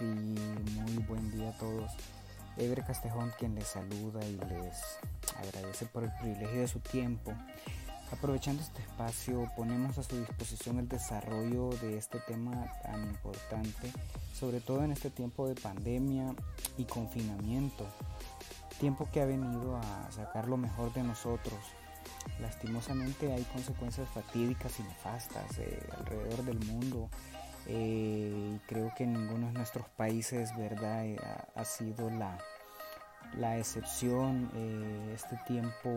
[0.00, 1.90] y muy buen día a todos.
[2.56, 4.98] Ever Castejón quien les saluda y les
[5.36, 7.34] agradece por el privilegio de su tiempo.
[8.10, 13.92] Aprovechando este espacio, ponemos a su disposición el desarrollo de este tema tan importante,
[14.32, 16.34] sobre todo en este tiempo de pandemia
[16.78, 17.86] y confinamiento,
[18.80, 21.58] tiempo que ha venido a sacar lo mejor de nosotros.
[22.40, 27.10] Lastimosamente hay consecuencias fatídicas y nefastas eh, alrededor del mundo
[27.66, 31.18] eh, creo que en ninguno de nuestros países verdad eh,
[31.54, 32.38] ha, sido la,
[33.36, 34.50] la excepción.
[34.54, 35.90] Eh, este tiempo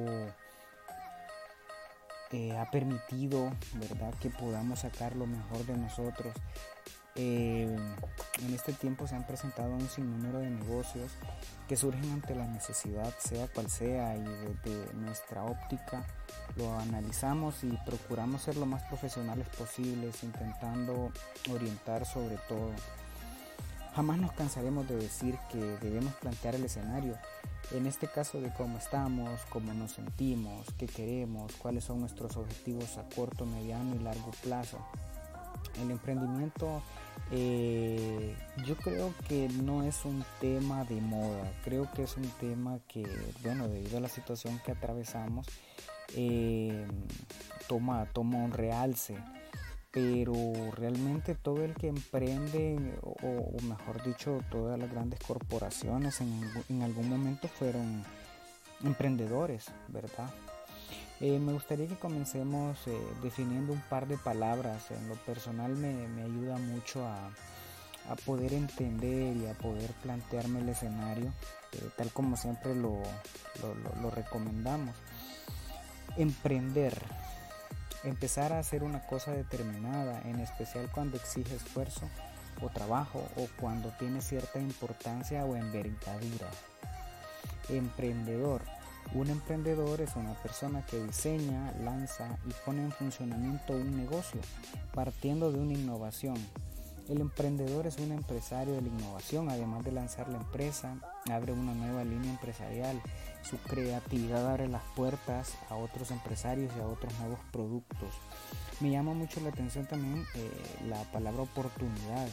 [2.59, 6.33] ha permitido verdad que podamos sacar lo mejor de nosotros
[7.17, 11.11] en este tiempo se han presentado un sinnúmero de negocios
[11.67, 16.05] que surgen ante la necesidad, sea cual sea, y desde nuestra óptica
[16.55, 21.11] lo analizamos y procuramos ser lo más profesionales posibles, intentando
[21.51, 22.71] orientar sobre todo.
[23.95, 27.17] Jamás nos cansaremos de decir que debemos plantear el escenario,
[27.71, 32.97] en este caso de cómo estamos, cómo nos sentimos, qué queremos, cuáles son nuestros objetivos
[32.97, 34.77] a corto, mediano y largo plazo.
[35.81, 36.81] El emprendimiento
[37.31, 42.79] eh, yo creo que no es un tema de moda, creo que es un tema
[42.87, 43.05] que,
[43.43, 45.47] bueno, debido a la situación que atravesamos,
[46.15, 46.87] eh,
[47.67, 49.17] toma, toma un realce.
[49.91, 50.33] Pero
[50.73, 56.39] realmente todo el que emprende, o, mejor dicho, todas las grandes corporaciones en,
[56.69, 58.03] en algún momento fueron
[58.83, 60.29] emprendedores, ¿verdad?
[61.19, 64.91] Eh, me gustaría que comencemos eh, definiendo un par de palabras.
[64.91, 67.31] En lo personal me, ayuda mucho a,
[68.25, 71.33] poder entender y a poder plantearme el escenario
[71.73, 73.01] eh, tal como siempre lo,
[74.01, 74.95] lo, recomendamos.
[76.15, 76.97] Emprender.
[78.03, 82.07] Empezar a hacer una cosa determinada, en especial cuando exige esfuerzo
[82.61, 86.47] o trabajo o cuando tiene cierta importancia o envergadura.
[87.69, 88.61] Emprendedor
[89.13, 94.41] un emprendedor es una persona que diseña, lanza y pone en funcionamiento un negocio
[94.93, 96.35] partiendo de una innovación.
[97.09, 100.97] El emprendedor es un empresario de la innovación, además de lanzar la empresa,
[101.31, 103.01] abre una nueva línea empresarial.
[103.43, 108.09] Su creatividad abre las puertas a otros empresarios y a otros nuevos productos.
[108.81, 110.51] Me llama mucho la atención también eh,
[110.89, 112.27] la palabra oportunidad,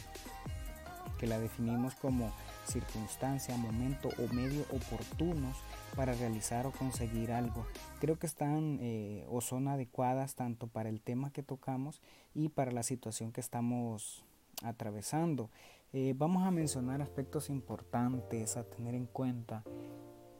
[1.17, 2.33] que la definimos como
[2.67, 5.55] circunstancia, momento o medio oportunos
[5.95, 7.65] para realizar o conseguir algo.
[7.99, 12.01] Creo que están eh, o son adecuadas tanto para el tema que tocamos
[12.33, 14.23] y para la situación que estamos
[14.63, 15.49] atravesando.
[15.93, 19.63] Eh, vamos a mencionar aspectos importantes a tener en cuenta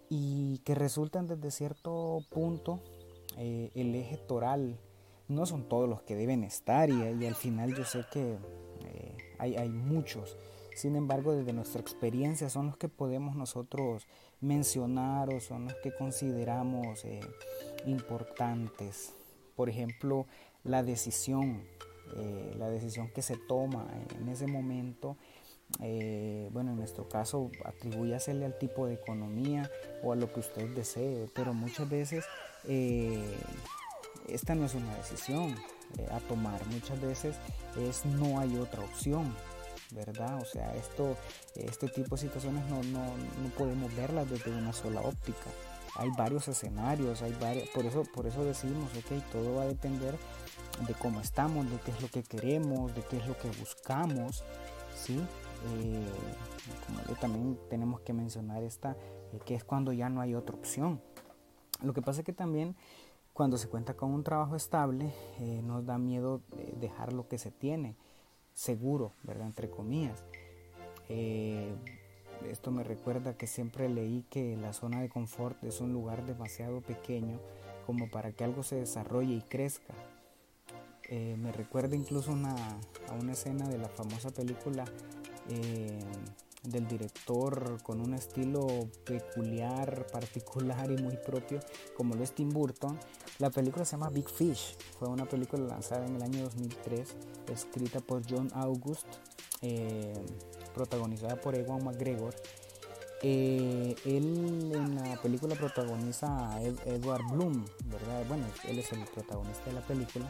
[0.10, 2.82] y que resultan desde cierto punto
[3.38, 4.78] eh, el eje toral.
[5.28, 8.38] No son todos los que deben estar y, y al final yo sé que
[9.40, 10.38] hay, hay muchos
[10.76, 14.08] sin embargo, desde nuestra experiencia son los que podemos nosotros
[14.42, 17.22] mencionar o son los que consideramos eh,
[17.86, 19.14] importantes.
[19.56, 20.26] Por ejemplo,
[20.66, 21.64] la decisión,
[22.18, 23.88] eh, la decisión que se toma
[24.20, 25.16] en ese momento.
[25.80, 29.72] Eh, bueno, en nuestro caso, atribúyasele al tipo de economía
[30.04, 32.26] o a lo que usted desee, pero muchas veces
[34.28, 35.56] esta no es una decisión
[36.12, 37.38] a tomar, muchas veces
[37.78, 39.34] es no hay otra opción.
[39.92, 40.42] ¿Verdad?
[40.42, 41.16] O sea, esto,
[41.56, 45.50] este tipo de situaciones no, no, no podemos verlas desde una sola óptica.
[45.98, 50.16] Hay varios escenarios, hay varios, por eso, por eso decimos, ok, todo va a depender
[50.86, 54.44] de cómo estamos, de qué es lo que queremos, de qué es lo que buscamos,
[54.96, 55.18] ¿sí?
[55.18, 56.06] Eh,
[56.86, 58.98] como también tenemos que mencionar esta,
[59.32, 61.02] eh, que es cuando ya no hay otra opción.
[61.82, 62.76] Lo que pasa es que también
[63.34, 66.42] cuando se cuenta con un trabajo estable, eh, nos da miedo
[66.80, 67.96] dejar lo que se tiene
[68.56, 69.46] seguro, ¿verdad?
[69.46, 70.24] Entre comillas.
[71.10, 71.72] Eh,
[72.50, 76.82] esto me recuerda que siempre leí que la zona de confort es un lugar demasiado
[76.82, 77.40] pequeño
[77.86, 79.94] como para que algo se desarrolle y crezca.
[81.10, 84.86] Eh, me recuerda incluso a una escena de la famosa película
[85.50, 86.00] eh,
[86.72, 88.68] del director con un estilo
[89.06, 91.60] peculiar, particular y muy propio,
[91.96, 93.00] como lo es Tim Burton.
[93.40, 97.16] La película se llama Big Fish, fue una película lanzada en el año 2003,
[97.52, 99.08] escrita por John August,
[99.62, 100.14] eh,
[100.74, 102.36] protagonizada por Ewan McGregor.
[103.22, 108.24] Eh, él en la película protagoniza a Edward Bloom, ¿verdad?
[108.28, 110.30] Bueno, él es el protagonista de la película.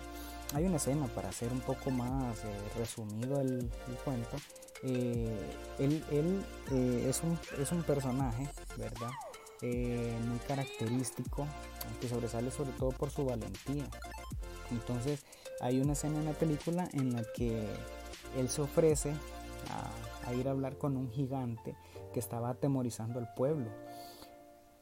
[0.55, 2.47] Hay una escena para hacer un poco más eh,
[2.77, 3.69] resumido el
[4.03, 4.37] cuento
[4.87, 5.49] eh,
[5.79, 7.23] él, eh, es,
[7.71, 8.47] un, personaje,
[8.77, 9.09] ¿verdad?
[9.61, 11.47] Muy característico,
[11.99, 13.85] que sobresale sobre todo por su valentía.
[14.69, 15.25] Entonces
[15.59, 17.65] hay una escena en la película en la que
[18.37, 19.13] él se ofrece
[20.27, 21.75] a, ir a hablar con un gigante
[22.13, 23.69] que estaba atemorizando al pueblo.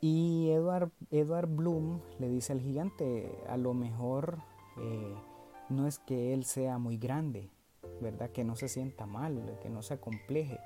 [0.02, 4.40] Y Edward, Edward Bloom le dice al gigante, a lo mejor
[5.70, 7.50] no es que él sea muy grande,
[8.02, 8.30] ¿verdad?
[8.32, 10.60] Que no se sienta mal, que no se acompleje,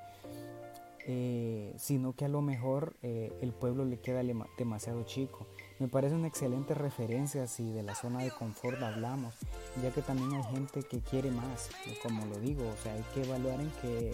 [1.06, 4.22] eh, sino que a lo mejor eh, el pueblo le queda
[4.58, 5.46] demasiado chico.
[5.78, 9.34] Me parece una excelente referencia si de la zona de confort hablamos,
[9.82, 11.70] ya que también hay gente que quiere más,
[12.02, 14.10] como lo digo, o sea, hay que evaluar en qué,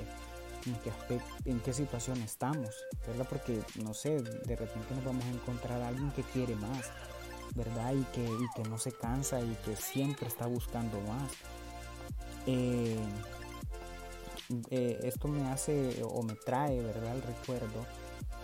[0.67, 2.71] en qué, en qué situación estamos,
[3.07, 3.27] ¿verdad?
[3.29, 6.93] Porque, no sé, de repente nos vamos a encontrar a alguien que quiere más,
[7.55, 7.95] ¿verdad?
[7.95, 11.33] Y que, y que no se cansa y que siempre está buscando más.
[12.47, 12.99] Eh,
[14.71, 17.87] eh, esto me hace o me trae, ¿verdad?, el recuerdo,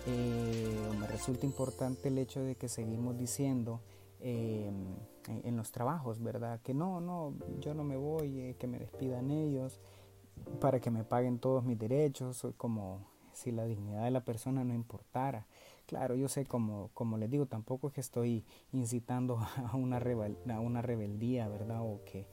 [0.06, 3.82] eh, me resulta importante el hecho de que seguimos diciendo
[4.20, 4.96] em,
[5.26, 9.30] en, los trabajos, ¿verdad?, que no, no, yo no me voy, eh, que me despidan
[9.30, 9.78] ellos
[10.58, 13.06] para que me paguen todos mis derechos, como
[13.40, 15.46] si la dignidad de la persona no importara.
[15.86, 19.38] Claro, yo sé, como, como les digo, tampoco es que estoy incitando
[19.72, 21.80] a una, a una rebeldía, ¿verdad?
[21.82, 22.26] O que,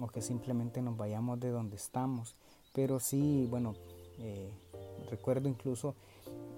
[0.00, 2.34] o que simplemente nos vayamos de donde estamos.
[2.72, 3.74] Pero sí, bueno,
[4.18, 4.50] eh,
[5.10, 5.94] recuerdo incluso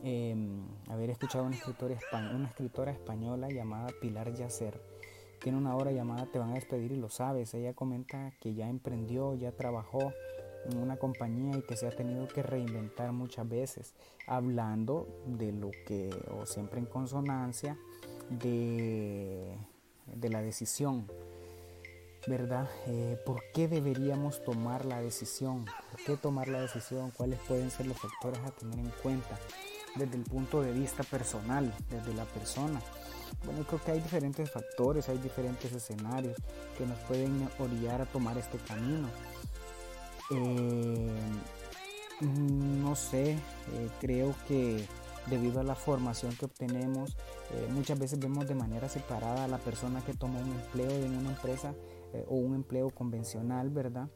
[0.02, 1.98] em, haber escuchado una escritora,
[2.34, 4.80] una escritora española llamada Pilar Yacer.
[5.42, 7.54] Tiene una obra llamada Te van a despedir y lo sabes.
[7.54, 10.12] Ella comenta que ya emprendió, ya trabajó
[10.66, 13.94] en una compañía y que se ha tenido que reinventar muchas veces,
[14.26, 17.76] hablando de lo que, o siempre en consonancia,
[18.31, 19.56] de,
[20.06, 21.06] de la decisión
[22.28, 22.69] ¿verdad?
[22.87, 25.64] Eh, ¿Por qué deberíamos tomar la decisión?
[25.64, 27.11] ¿Por qué tomar la decisión?
[27.11, 29.38] ¿Cuáles pueden ser los factores a tener en cuenta
[29.96, 32.81] desde el punto de vista personal, desde la persona?
[33.44, 36.37] Bueno, creo que hay diferentes factores, hay diferentes escenarios
[36.76, 39.08] que nos pueden orillar a tomar este camino.
[40.30, 41.10] Eh,
[42.20, 43.38] no sé, eh,
[44.00, 44.84] creo que
[45.26, 47.16] debido a la formación que obtenemos,
[47.70, 51.30] muchas veces vemos de manera separada a la persona que toma un empleo en una
[51.30, 51.75] empresa
[52.14, 54.08] eh, o un empleo convencional, ¿verdad?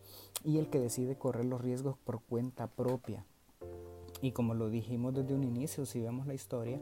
[0.45, 3.27] Y el que decide correr los riesgos por cuenta propia.
[4.23, 6.81] Y como lo dijimos desde un inicio, si vemos la historia,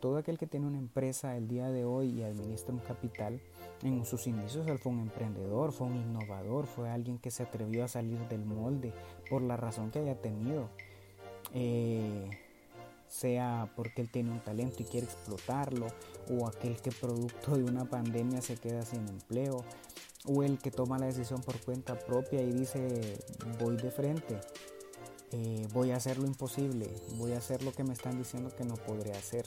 [0.00, 3.40] todo aquel que tiene una empresa el día de hoy y administra un capital,
[3.82, 7.84] en sus inicios él fue un emprendedor, fue un innovador, fue alguien que se atrevió
[7.84, 8.92] a salir del molde
[9.28, 10.68] por la razón que haya tenido.
[11.54, 12.30] Eh,
[13.08, 15.86] sea porque él tiene un talento y quiere explotarlo,
[16.30, 19.64] o aquel que producto de una pandemia se queda sin empleo,
[20.26, 23.18] o el que toma la decisión por cuenta propia y dice
[23.58, 24.40] voy de frente,
[25.32, 28.64] eh, voy a hacer lo imposible, voy a hacer lo que me están diciendo que
[28.64, 29.46] no podré hacer.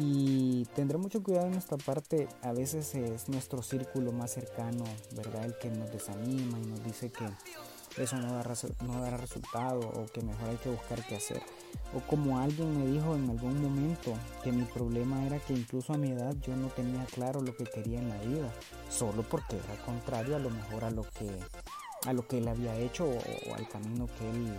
[0.00, 4.84] Y tendré mucho cuidado en esta parte, a veces es nuestro círculo más cercano,
[5.16, 5.44] ¿verdad?
[5.44, 7.26] El que nos desanima y nos dice que
[8.00, 11.42] eso no, no dará resultado o que mejor hay que buscar qué hacer.
[11.92, 14.14] O como alguien me dijo en algún momento
[14.44, 17.64] que mi problema era que incluso a mi edad yo no tenía claro lo que
[17.64, 18.52] quería en la vida,
[18.88, 21.28] solo porque era contrario a lo mejor a lo que,
[22.06, 24.54] a lo que él había hecho o, al camino que él,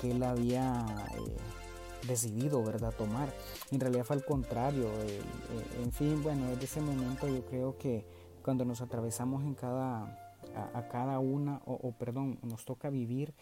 [0.00, 0.86] que él había
[1.16, 1.36] eh,
[2.06, 2.92] decidido ¿verdad?
[2.96, 3.32] tomar.
[3.70, 4.88] En realidad fue al contrario.
[5.06, 5.20] Eh,
[5.82, 8.04] en fin, bueno, desde ese momento yo creo que
[8.42, 10.18] cuando nos atravesamos en cada
[10.74, 13.34] a, cada una, o, perdón, nos toca vivir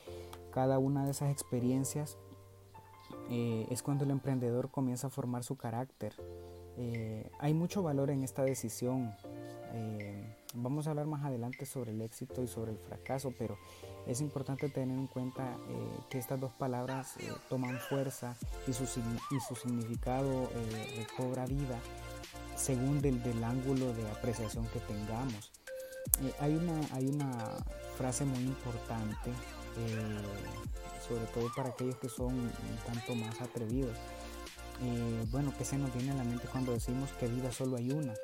[0.53, 2.19] cada una de esas experiencias,
[3.31, 6.15] eh, es cuando el emprendedor comienza a formar su carácter.
[6.77, 9.15] Eh, hay mucho valor en esta decisión.
[9.73, 13.59] Eh, vamos a hablar más adelante sobre el éxito y sobre el fracaso, pero
[14.07, 15.57] es importante tener en cuenta
[16.09, 17.15] que estas dos palabras
[17.49, 20.51] toman fuerza y su, y su significado
[20.97, 21.79] recobra vida
[22.61, 25.51] según del, del ángulo de apreciación que tengamos.
[26.23, 27.57] Eh, hay, una, hay una
[27.97, 30.23] frase muy importante, eh,
[31.07, 33.97] sobre todo para aquellos que son un tanto más atrevidos.
[34.83, 37.91] Eh, bueno, que se nos viene a la mente cuando decimos que vida solo hay
[37.91, 38.15] una.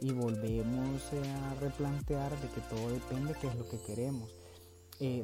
[0.00, 4.34] Y volvemos a replantear de que todo depende de qué es lo que queremos.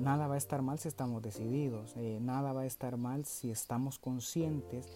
[0.00, 3.98] nada va a estar mal si estamos decididos, nada va a estar mal si estamos
[3.98, 4.88] conscientes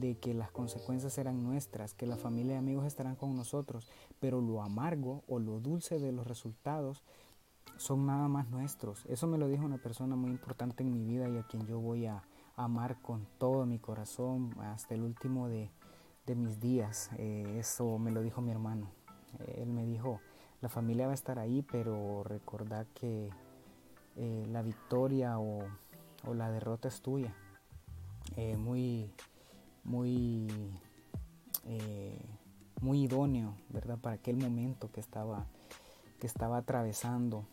[0.00, 3.88] de que las consecuencias serán nuestras, que la familia y amigos estarán con nosotros,
[4.20, 7.02] pero lo amargo o lo dulce de los resultados
[7.76, 9.04] son nada más nuestros.
[9.06, 11.80] Eso me lo dijo una persona muy importante en mi vida y a quien yo
[11.80, 12.22] voy a
[12.56, 15.70] amar con todo mi corazón hasta el último de,
[16.34, 17.10] mis días.
[17.18, 18.90] Eh, eso me lo dijo mi hermano.
[19.56, 20.20] él me dijo,
[20.62, 23.30] la familia va a estar ahí, pero recordad que
[24.16, 25.68] eh, la victoria o,
[26.32, 27.34] la derrota es tuya.
[28.36, 29.10] Eh, muy
[29.84, 30.48] muy,
[31.66, 32.18] eh,
[32.80, 33.98] muy idóneo, ¿verdad?
[33.98, 35.46] Para aquel momento que estaba,
[36.18, 37.46] que estaba atravesando.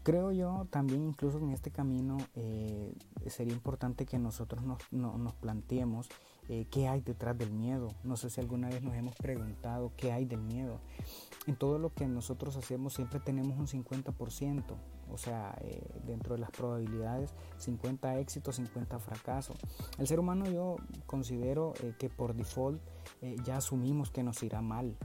[0.00, 2.94] Eh, creo yo también incluso en este camino eh,
[3.26, 6.08] sería importante que nosotros nos, nos planteemos
[6.48, 7.88] eh, qué hay detrás del miedo.
[8.02, 10.80] No sé si alguna vez nos hemos preguntado qué hay del miedo.
[11.46, 14.64] En todo lo que nosotros hacemos siempre tenemos un 50%,
[15.10, 19.54] o sea, eh, dentro de las probabilidades 50 éxito, 50 fracaso.
[19.98, 20.76] El ser humano yo
[21.06, 22.80] considero que por default
[23.44, 24.96] ya asumimos que nos irá mal.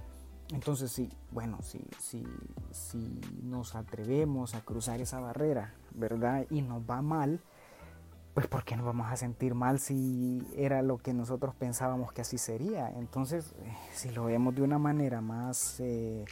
[0.54, 2.24] Entonces, sí, bueno, si, si,
[2.72, 6.46] si nos atrevemos a cruzar esa barrera, ¿verdad?
[6.52, 7.42] Y nos va mal,
[8.36, 12.22] pues ¿por qué nos vamos a sentir mal si era lo que nosotros pensábamos que
[12.22, 12.92] así sería?
[12.92, 16.26] Entonces, eh, si lo vemos de una manera más, eh,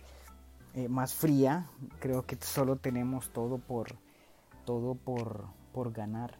[0.75, 1.67] eh, más fría,
[1.99, 3.95] creo que solo tenemos todo por,
[4.65, 6.37] todo por, por ganar.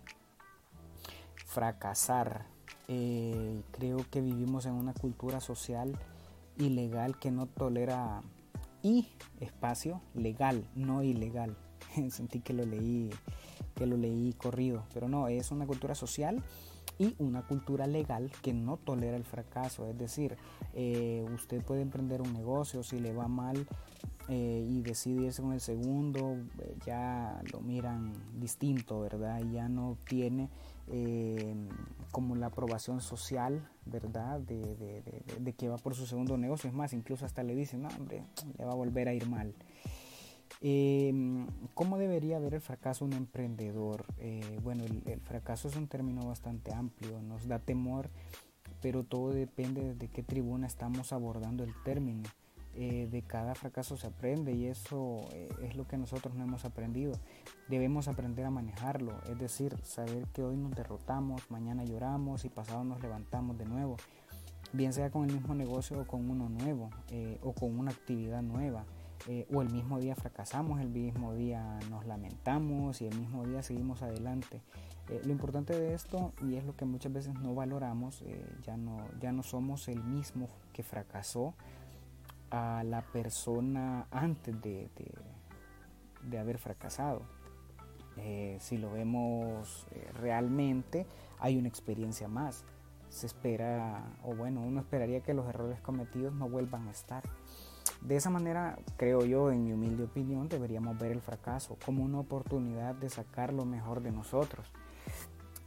[1.45, 2.45] Fracasar.
[2.85, 5.97] creo que vivimos en una cultura social
[6.57, 8.21] ilegal que no tolera
[8.81, 9.07] y
[9.39, 11.55] espacio legal, no ilegal.
[12.09, 13.09] Sentí que lo leí
[13.75, 16.43] que lo leí corrido, pero no, es una cultura social
[16.99, 19.87] y una cultura legal que no tolera el fracaso.
[19.87, 20.37] Es decir,
[20.73, 23.67] eh, usted puede emprender un negocio, si le va mal
[24.29, 29.41] eh, y decide irse con el segundo, eh, ya lo miran distinto, ¿verdad?
[29.51, 30.49] Ya no tiene
[32.11, 34.39] como la aprobación social, ¿verdad?
[34.39, 36.69] De, que va por su segundo negocio.
[36.69, 38.23] Es más, incluso hasta le dicen, no, hombre,
[38.57, 39.53] le va a volver a ir mal.
[40.61, 44.05] Em, ¿Cómo debería ver el fracaso un emprendedor?
[44.17, 48.09] Eh, bueno, el, fracaso es un término bastante amplio, nos da temor,
[48.81, 52.23] pero todo depende de qué tribuna estamos abordando el término.
[52.75, 56.65] Eh, de cada fracaso se aprende y eso eh, es lo que nosotros no hemos
[56.65, 57.13] aprendido.
[57.69, 62.83] Debemos aprender a manejarlo, es decir, saber que hoy nos derrotamos, mañana lloramos y pasado
[62.83, 63.97] nos levantamos de nuevo,
[64.71, 66.89] bien sea con el mismo negocio o con uno nuevo
[67.41, 68.85] o con una actividad nueva.
[69.27, 73.61] Eh, o el mismo día fracasamos, el mismo día nos lamentamos y el mismo día
[73.61, 74.61] seguimos adelante.
[75.09, 78.75] Eh, lo importante de esto, y es lo que muchas veces no valoramos, eh, ya,
[78.75, 81.53] no, ya no somos el mismo que fracasó
[82.53, 84.89] a la persona antes de,
[86.21, 87.23] de, haber fracasado.
[88.59, 91.07] si lo vemos realmente,
[91.39, 92.63] hay una experiencia más.
[93.09, 97.23] Se espera, o bueno, uno esperaría que los errores cometidos no vuelvan a estar.
[98.01, 102.19] De esa manera, creo yo, en mi humilde opinión, deberíamos ver el fracaso como una
[102.19, 104.71] oportunidad de sacar lo mejor de nosotros.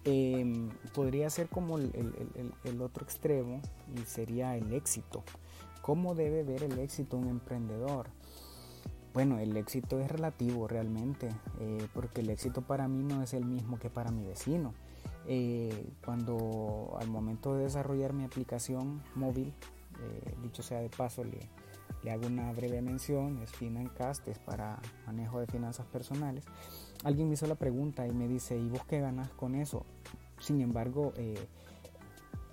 [0.08, 3.60] Em, podría ser como el, otro extremo
[3.92, 5.24] y sería el éxito.
[5.86, 8.08] ¿Cómo debe ver el éxito un emprendedor?
[9.14, 11.28] Bueno, el éxito es relativo realmente,
[11.60, 14.74] eh, porque el éxito para mí no es el mismo que para mi vecino.
[15.28, 19.54] Eh, cuando al momento de desarrollar mi aplicación móvil,
[20.00, 21.38] eh, dicho sea de paso, le,
[22.02, 26.44] le hago una breve mención, es Financast, es para manejo de finanzas personales.
[27.04, 29.86] Alguien me hizo la pregunta y me dice, ¿y vos qué ganas con eso?
[30.40, 31.46] Sin embargo, eh,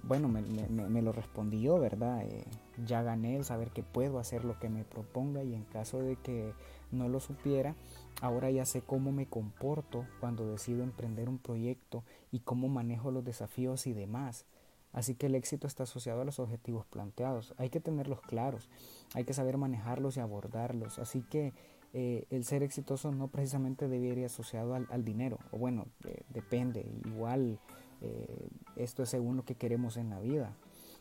[0.03, 2.23] bueno, me, lo respondí yo, ¿verdad?
[2.23, 2.43] Eh,
[2.85, 6.17] ya gané el saber que puedo hacer lo que me proponga y en caso de
[6.17, 6.53] que
[6.91, 7.75] no lo supiera,
[8.21, 13.23] ahora ya sé cómo me comporto cuando decido emprender un proyecto y cómo manejo los
[13.23, 14.45] desafíos y demás.
[14.91, 17.55] Así que el éxito está asociado a los objetivos planteados.
[17.57, 18.69] Hay que tenerlos claros,
[19.15, 20.99] hay que saber manejarlos y abordarlos.
[20.99, 21.53] Así que
[21.93, 25.39] eh, el ser exitoso no precisamente debería ir asociado al, dinero.
[25.51, 26.85] O bueno, eh, depende.
[27.05, 27.59] Igual
[28.03, 30.55] eh, esto es según lo que queremos en la vida.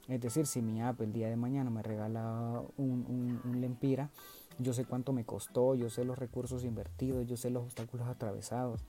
[0.09, 4.11] Es decir, si mi app el día de mañana me regala un, un lempira,
[4.59, 8.85] yo sé cuánto me costó, yo sé los recursos invertidos, yo sé los obstáculos atravesados.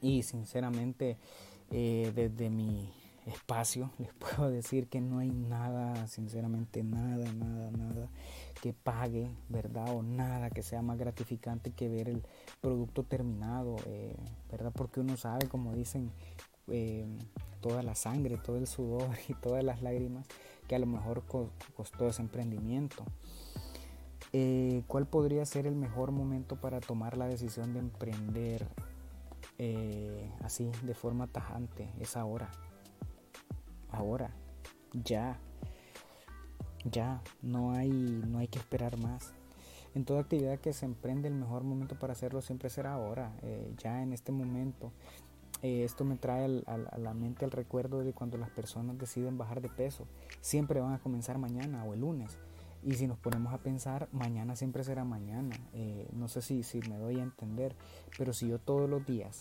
[0.00, 1.18] Y sinceramente,
[1.70, 2.92] desde mi
[3.26, 8.08] espacio, les puedo decir que no hay nada, sinceramente nada, nada, nada
[8.60, 9.94] que pague, ¿verdad?
[9.94, 12.22] O nada que sea más gratificante que ver el
[12.60, 14.16] producto terminado, eh,
[14.50, 14.72] ¿verdad?
[14.74, 16.10] Porque uno sabe, como dicen,
[16.70, 17.06] eh,
[17.60, 20.26] toda la sangre, todo el sudor y todas las lágrimas
[20.66, 21.24] que a lo mejor
[21.74, 23.04] costó ese emprendimiento.
[24.32, 28.68] Eh, ¿Cuál podría ser el mejor momento para tomar la decisión de emprender
[30.42, 31.88] así, de forma tajante?
[31.98, 32.50] Es ahora
[33.90, 34.30] ahora,
[34.92, 35.38] ya,
[36.84, 39.32] ya, no hay, no hay que esperar más.
[39.94, 43.74] En toda actividad que se emprende, el mejor momento para hacerlo siempre será ahora, eh,
[43.78, 44.92] ya en este momento.
[45.62, 49.60] Eh, esto me trae a la mente el recuerdo de cuando las personas deciden bajar
[49.60, 50.06] de peso.
[50.40, 52.38] Siempre van a comenzar mañana o el lunes.
[52.82, 55.56] Y si nos ponemos a pensar, mañana siempre será mañana.
[55.72, 57.74] Eh, no sé si, si me doy a entender,
[58.16, 59.40] pero si yo todos los días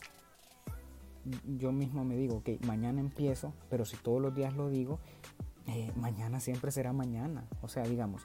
[1.57, 4.99] yo mismo me digo, ok, mañana empiezo, pero si todos los días lo digo,
[5.67, 7.47] eh, mañana siempre será mañana.
[7.61, 8.23] O sea, digamos,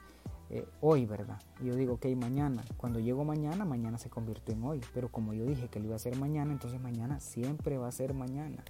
[0.55, 1.41] eh, hoy, ¿verdad?
[1.63, 2.63] Yo digo, ok, mañana.
[2.77, 4.81] Cuando llego mañana, mañana se convirtió en hoy.
[4.93, 7.91] Pero como yo dije que lo iba a hacer mañana, entonces mañana siempre va a
[7.91, 8.63] ser mañana.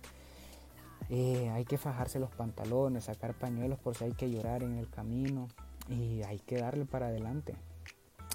[1.09, 4.89] Eh, hay que fajarse los pantalones, sacar pañuelos por si hay que llorar en el
[4.89, 5.49] camino
[5.89, 7.53] y hay que darle para adelante.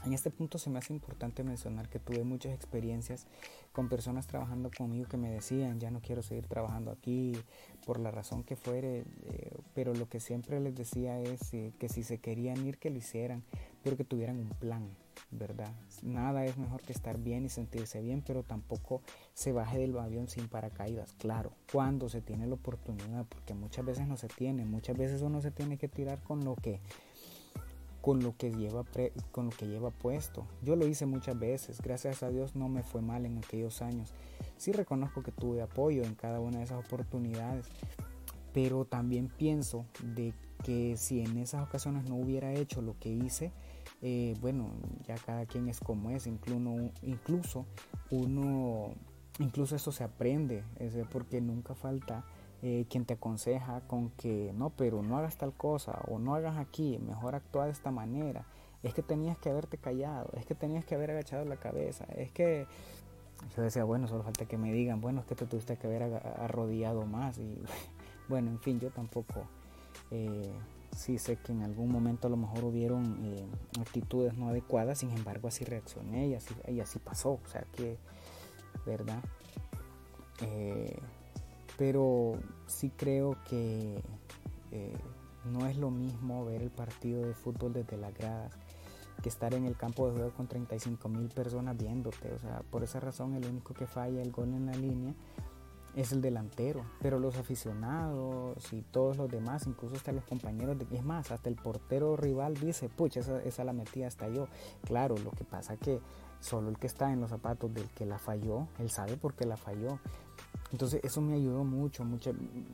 [0.05, 3.27] En este punto se me hace importante mencionar que tuve muchas experiencias
[3.73, 7.33] con personas trabajando conmigo que me decían, ya no quiero seguir trabajando aquí
[7.85, 11.89] por la razón que fuere, eh, pero lo que siempre les decía es eh, que
[11.89, 13.43] si se querían ir, que lo hicieran,
[13.83, 14.89] pero que tuvieran un plan,
[15.31, 15.73] ¿verdad?
[16.03, 19.03] Nada es mejor que estar bien y sentirse bien, pero tampoco
[19.35, 24.07] se baje del avión sin paracaídas, claro, cuando se tiene la oportunidad, porque muchas veces
[24.07, 26.81] no se tiene, muchas veces uno se tiene que tirar con lo que
[28.09, 28.87] con lo que lleva
[29.33, 30.47] con lo que lleva puesto.
[30.63, 34.15] Yo lo hice muchas veces, gracias a Dios no me fue mal en aquellos años.
[34.57, 37.67] Sí reconozco que tuve apoyo en cada una de esas oportunidades,
[38.55, 40.33] pero también pienso de
[40.65, 43.53] que si en esas ocasiones no hubiera hecho lo que hice,
[44.01, 44.71] eh, bueno,
[45.07, 47.67] ya cada quien es como es, incluso, incluso
[48.11, 48.95] uno,
[49.39, 50.65] incluso eso se aprende,
[51.13, 52.25] porque nunca falta
[52.63, 56.57] eh, quien te aconseja con que no, pero no hagas tal cosa o no hagas
[56.59, 58.45] aquí, mejor actúa de esta manera.
[58.83, 62.31] Es que tenías que haberte callado, es que tenías que haber agachado la cabeza, es
[62.31, 62.67] que
[63.57, 66.03] yo decía, bueno, solo falta que me digan, bueno, es que te tuviste que haber
[66.03, 67.59] arrodillado más y
[68.29, 69.45] bueno, en fin, yo tampoco
[70.11, 70.53] eh,
[70.97, 73.47] sí sé que en algún momento a lo mejor hubieron eh,
[73.81, 77.97] actitudes no adecuadas, sin embargo así reaccioné y así, y así pasó, o sea que,
[78.87, 79.23] ¿verdad?
[80.41, 80.99] Eh,
[81.79, 82.33] pero
[82.67, 84.03] sí creo que
[84.73, 84.99] eh,
[85.45, 88.53] no es lo mismo ver el partido de fútbol desde las gradas
[89.23, 92.33] que estar en el campo de juego con 35 mil personas viéndote.
[92.33, 95.15] O sea, por esa razón el único que falla el gol en la línea
[95.97, 96.85] es el delantero.
[97.01, 101.49] Pero los aficionados y todos los demás, incluso hasta los compañeros, de, es más, hasta
[101.49, 104.47] el portero rival dice, pucha, esa, esa la metí hasta yo.
[104.85, 106.01] Claro, lo que pasa que
[106.41, 109.47] solo el que está en los zapatos del que la falló, él sabe por qué
[109.47, 109.99] la falló.
[110.73, 112.07] Entonces eso me ayudó mucho,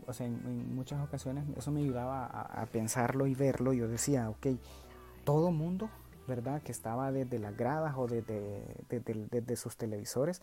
[0.07, 3.73] o sea, en, muchas ocasiones eso me ayudaba a, pensarlo y verlo.
[3.73, 4.47] Yo decía, ok,
[5.25, 5.89] todo mundo,
[6.27, 6.61] ¿verdad?
[6.63, 10.43] Que estaba desde las gradas o desde, desde, sus televisores,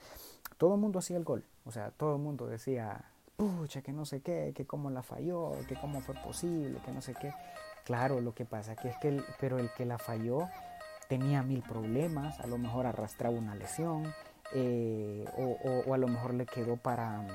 [0.57, 1.43] todo mundo hacía el gol.
[1.65, 3.03] O sea, todo mundo decía,
[3.35, 7.01] pucha, que no sé qué, que cómo la falló, que cómo fue posible, que no
[7.01, 7.33] sé qué.
[7.83, 10.47] Claro, lo que pasa que es que, el, pero el que la falló
[11.09, 14.13] tenía mil problemas, a lo mejor arrastraba una lesión,
[14.53, 17.25] eh, o, a lo mejor le quedó para,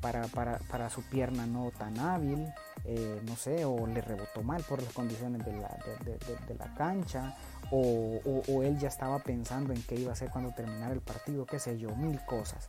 [0.00, 2.46] para, su pierna no tan hábil,
[2.84, 7.36] eh, no sé, o le rebotó mal por las condiciones de la, de, la cancha,
[7.70, 11.58] o, él ya estaba pensando en qué iba a hacer cuando terminara el partido, qué
[11.58, 12.66] sé yo, mil cosas.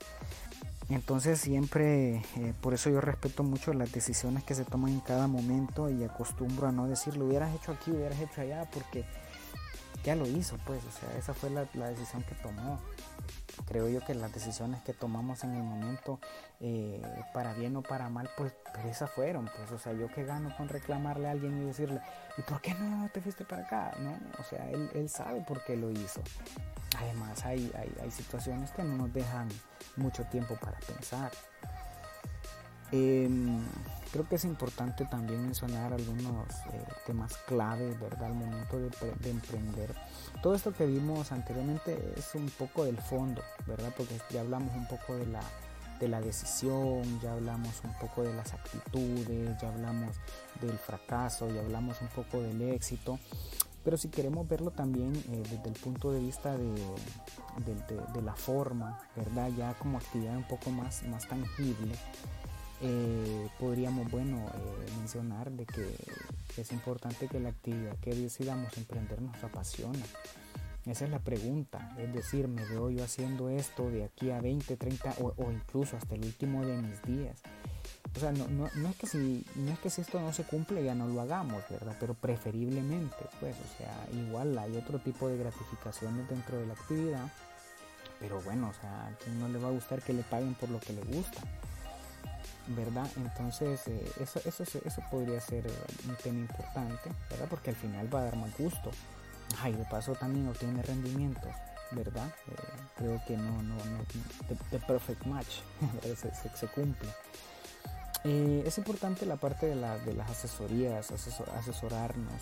[0.89, 5.27] Entonces siempre, eh, por eso yo respeto mucho las decisiones que se toman en cada
[5.27, 9.03] momento y acostumbro a no decir lo hubieras hecho aquí, hubieras hecho allá, porque
[10.05, 12.79] ya lo hizo, pues, o sea, esa fue la, la decisión que tomó
[13.63, 16.19] creo yo que las decisiones que tomamos en el momento,
[16.59, 17.01] eh,
[17.33, 20.55] para bien o para mal, pues, pero esas fueron, pues, o sea, yo que gano
[20.57, 22.01] con reclamarle a alguien y decirle,
[22.37, 23.93] ¿y por qué no te fuiste para acá?
[23.99, 24.17] ¿No?
[24.39, 26.21] O sea, él, él sabe por qué lo hizo.
[26.97, 29.49] Además, hay, hay, hay situaciones que no nos dejan
[29.97, 31.31] mucho tiempo para pensar.
[32.95, 33.59] Em,
[34.13, 38.27] creo que es importante también mencionar algunos eh, temas clave, ¿verdad?
[38.27, 39.93] Al momento de, emprender.
[40.41, 43.93] Todo esto que vimos anteriormente es un poco del fondo, ¿verdad?
[43.97, 45.41] Porque ya hablamos un poco de la,
[45.99, 50.15] de la decisión, ya hablamos un poco de las actitudes, ya hablamos
[50.61, 53.19] del fracaso, ya hablamos un poco del éxito.
[53.83, 56.73] Pero si queremos verlo también eh, desde el punto de vista de,
[58.13, 59.49] de, la forma, ¿verdad?
[59.57, 61.93] Ya como actividad un poco más, más tangible,
[62.81, 65.95] eh, podríamos bueno eh, mencionar de que
[66.57, 70.05] es importante que la actividad que decidamos emprender nos apasiona.
[70.85, 74.77] Esa es la pregunta, es decir, me veo yo haciendo esto de aquí a 20,
[74.77, 77.41] 30 o, incluso hasta el último de mis días.
[78.15, 80.43] O sea, no, no, no, es que si, no es que si esto no se
[80.43, 81.97] cumple ya no lo hagamos, ¿verdad?
[81.99, 87.31] Pero preferiblemente, pues, o sea, igual hay otro tipo de gratificaciones dentro de la actividad.
[88.19, 90.69] Pero bueno, o sea, a quien no le va a gustar que le paguen por
[90.69, 91.41] lo que le gusta.
[92.67, 93.07] ¿Verdad?
[93.17, 95.65] Entonces, eh, eso, eso, eso podría ser
[96.07, 97.47] un tema importante, ¿verdad?
[97.49, 98.91] Porque al final va a dar más gusto.
[99.61, 101.51] Ay, de paso también obtiene rendimientos,
[101.91, 102.27] ¿verdad?
[102.47, 102.53] Eh,
[102.97, 104.03] creo que no, no, no,
[104.71, 105.61] the, perfect match,
[106.55, 107.09] se, cumple.
[108.25, 112.41] Eh, es importante la parte de, la, de las asesorías, asesorarnos.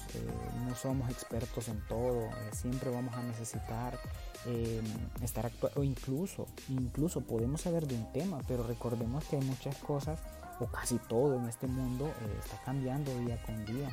[0.65, 3.99] no somos expertos en todo, siempre vamos a necesitar
[4.45, 4.83] Em,
[5.23, 9.77] estar actuando, o incluso, incluso podemos saber de un tema, pero recordemos que hay muchas
[9.77, 10.19] cosas
[10.59, 13.89] o casi todo en este mundo eh, está cambiando día con día.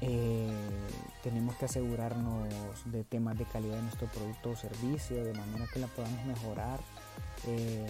[0.00, 0.50] Eh,
[1.22, 2.48] tenemos que asegurarnos
[2.86, 6.80] de temas de calidad de nuestro producto o servicio, de manera que la podamos mejorar.
[7.46, 7.86] Eh,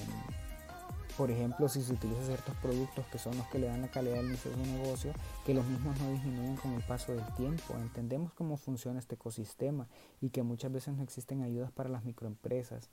[1.16, 4.18] por ejemplo, si se utilizan ciertos productos que son los que le dan la calidad
[4.18, 5.12] al inicio de negocio,
[5.44, 7.75] que los mismos no disminuyen con el paso del tiempo.
[7.77, 9.87] Entendemos cómo funciona este ecosistema
[10.20, 12.90] y que muchas veces no existen ayudas para las microempresas.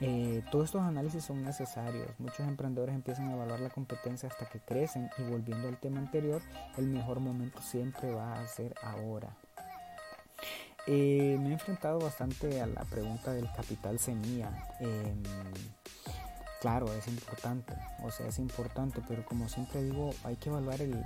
[0.00, 2.08] Eh, todos estos análisis son necesarios.
[2.18, 6.42] Muchos emprendedores empiezan a evaluar la competencia hasta que crecen y volviendo al tema anterior,
[6.76, 9.36] el mejor momento siempre va a ser ahora.
[10.86, 14.50] Eh, me he enfrentado bastante a la pregunta del capital semilla.
[14.78, 15.22] Em,
[16.66, 21.00] claro, es importante, o sea, es importante, pero como siempre digo, hay que evaluar el,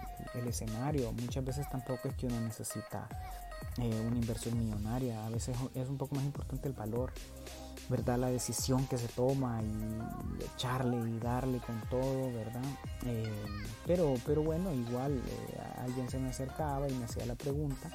[0.48, 1.12] escenario.
[1.12, 3.06] Muchas veces tampoco es que uno necesita
[3.76, 7.12] eh, una inversión millonaria, a veces es un poco más importante el valor.
[7.90, 8.18] ¿verdad?
[8.18, 12.62] La decisión que se toma y echarle y darle con todo, ¿verdad?
[13.04, 13.30] Eh,
[13.84, 17.90] pero, pero bueno, igual eh, alguien se me acercaba y me hacía la pregunta.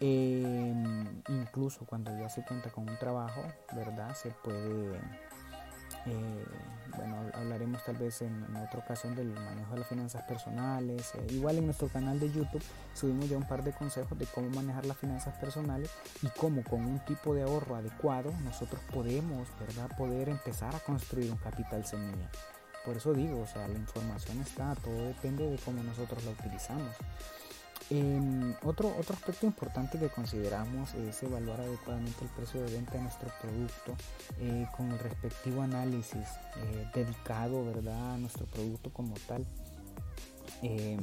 [0.00, 0.74] Eh,
[1.28, 3.42] incluso cuando ya se cuenta con un trabajo,
[3.74, 4.14] ¿verdad?
[4.14, 5.00] Se puede
[6.06, 6.44] eh,
[6.96, 11.12] bueno, hablaremos tal vez en, otra ocasión del manejo de las finanzas personales.
[11.14, 12.62] Eh, igual en nuestro canal de YouTube
[12.94, 15.90] subimos ya un par de consejos de cómo manejar las finanzas personales
[16.22, 19.96] y cómo con un tipo de ahorro adecuado nosotros podemos, ¿verdad?
[19.96, 22.30] Poder empezar a construir un capital semilla.
[22.84, 26.96] Por eso digo, o sea, la información está, todo depende de cómo nosotros la utilizamos.
[28.62, 33.28] Otro, otro aspecto importante que consideramos es evaluar adecuadamente el precio de venta de nuestro
[33.40, 33.94] producto
[34.40, 36.26] eh, con el respectivo análisis
[36.56, 38.14] eh, dedicado ¿verdad?
[38.14, 39.44] a nuestro producto como tal.
[40.62, 41.00] Em,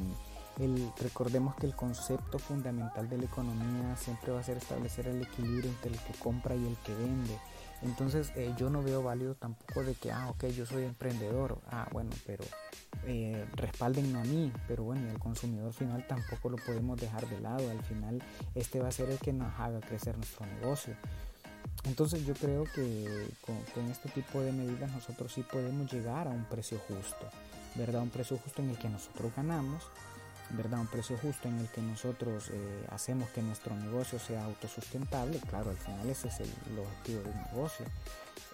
[1.00, 5.70] recordemos que el concepto fundamental de la economía siempre va a ser establecer el equilibrio
[5.70, 7.38] entre el que compra y el que vende.
[7.82, 11.88] Entonces eh, yo no veo válido tampoco de que, ah, ok, yo soy emprendedor, ah,
[11.92, 12.44] bueno, pero
[13.06, 17.40] eh, respalden a mí, pero bueno, y al consumidor final tampoco lo podemos dejar de
[17.40, 18.22] lado, al final
[18.56, 20.96] este va a ser el que nos haga crecer nuestro negocio.
[21.86, 26.32] Entonces yo creo que con, con este tipo de medidas nosotros sí podemos llegar a
[26.32, 27.30] un precio justo,
[27.76, 28.02] ¿verdad?
[28.02, 29.90] Un precio justo en el que nosotros ganamos
[30.52, 30.80] ¿verdad?
[30.80, 35.70] Un precio justo en el que nosotros eh, hacemos que nuestro negocio sea autosustentable, claro,
[35.70, 37.86] al final ese es el, objetivo del negocio.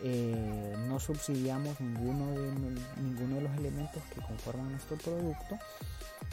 [0.02, 2.52] Eh, no subsidiamos ninguno de,
[3.02, 5.58] ninguno de los elementos que conforman nuestro producto,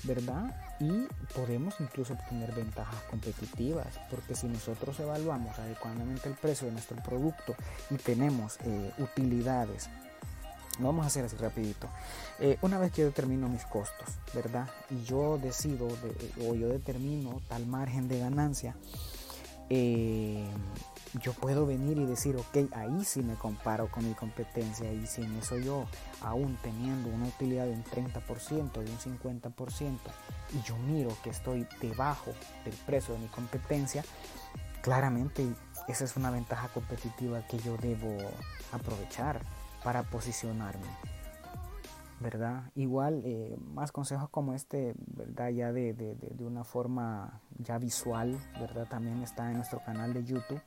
[0.04, 0.54] ¿verdad?
[0.80, 6.96] Y podemos incluso obtener ventajas competitivas, porque si nosotros evaluamos adecuadamente el precio de nuestro
[6.96, 7.54] producto
[7.90, 9.88] y tenemos eh, utilidades
[10.78, 11.88] vamos a hacer así rapidito.
[12.38, 14.68] Eh, una vez que yo determino mis costos, ¿verdad?
[14.90, 15.88] Y yo decido
[16.46, 18.76] o yo determino tal margen de ganancia,
[19.70, 20.46] eh,
[21.20, 25.22] yo puedo venir y decir, ok, ahí sí me comparo con mi competencia y si
[25.22, 25.86] en eso yo,
[26.22, 29.98] aún teniendo una utilidad de un 30%, de un 50%,
[30.54, 32.32] y yo miro que estoy debajo
[32.64, 34.04] del precio de mi competencia,
[34.80, 35.46] claramente
[35.86, 38.16] esa es una ventaja competitiva que yo debo
[38.72, 39.40] aprovechar
[39.84, 40.86] para posicionarme.
[42.20, 42.70] ¿Verdad?
[42.76, 45.48] Igual, eh, más consejos como este, ¿verdad?
[45.48, 48.86] Ya de, de, una forma ya visual, ¿verdad?
[48.88, 50.62] También está en nuestro canal de YouTube.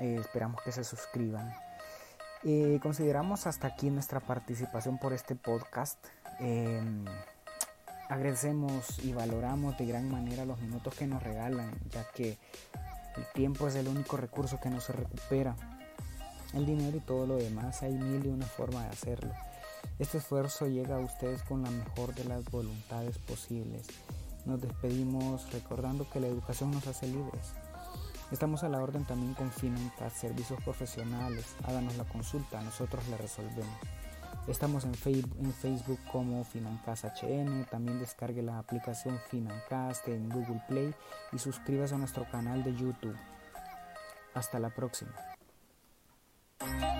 [0.00, 1.52] Eh, esperamos que se suscriban.
[2.42, 6.04] Eh, consideramos hasta aquí nuestra participación por este podcast.
[6.40, 7.04] Em,
[8.08, 12.38] agradecemos y valoramos de gran manera los minutos que nos regalan, ya que
[13.16, 15.54] el tiempo es el único recurso que no se recupera
[16.54, 19.32] el dinero y todo lo demás, hay mil y una forma de hacerlo.
[19.98, 23.86] Este esfuerzo llega a ustedes con la mejor de las voluntades posibles.
[24.44, 27.54] Nos despedimos recordando que la educación nos hace libres.
[28.30, 31.54] Estamos a la orden también con Financas, servicios profesionales.
[31.64, 33.78] Háganos la consulta, nosotros la resolvemos.
[34.48, 37.66] Estamos en Facebook, en Facebook como Financas HN.
[37.70, 40.94] También descargue la aplicación Financast en Google Play
[41.32, 43.16] y suscríbase a nuestro canal de YouTube.
[44.34, 45.31] Hasta la próxima.
[46.62, 46.91] Thank you.